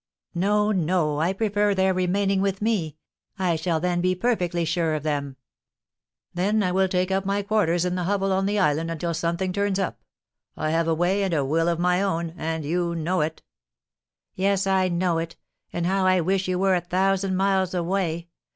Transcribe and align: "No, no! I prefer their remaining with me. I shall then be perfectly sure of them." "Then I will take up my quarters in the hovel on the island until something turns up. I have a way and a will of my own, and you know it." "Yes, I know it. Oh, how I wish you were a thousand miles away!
"No, 0.33 0.71
no! 0.71 1.19
I 1.21 1.31
prefer 1.31 1.75
their 1.75 1.93
remaining 1.93 2.41
with 2.41 2.59
me. 2.59 2.97
I 3.37 3.55
shall 3.55 3.79
then 3.79 4.01
be 4.01 4.15
perfectly 4.15 4.65
sure 4.65 4.95
of 4.95 5.03
them." 5.03 5.35
"Then 6.33 6.63
I 6.63 6.71
will 6.71 6.87
take 6.87 7.11
up 7.11 7.23
my 7.23 7.43
quarters 7.43 7.85
in 7.85 7.93
the 7.93 8.05
hovel 8.05 8.33
on 8.33 8.47
the 8.47 8.57
island 8.57 8.89
until 8.89 9.13
something 9.13 9.53
turns 9.53 9.77
up. 9.77 10.01
I 10.57 10.71
have 10.71 10.87
a 10.87 10.95
way 10.95 11.21
and 11.21 11.35
a 11.35 11.45
will 11.45 11.67
of 11.67 11.77
my 11.77 12.01
own, 12.01 12.33
and 12.35 12.65
you 12.65 12.95
know 12.95 13.21
it." 13.21 13.43
"Yes, 14.33 14.65
I 14.65 14.87
know 14.87 15.19
it. 15.19 15.35
Oh, 15.71 15.83
how 15.83 16.07
I 16.07 16.19
wish 16.19 16.47
you 16.47 16.57
were 16.57 16.73
a 16.73 16.81
thousand 16.81 17.35
miles 17.37 17.75
away! 17.75 18.29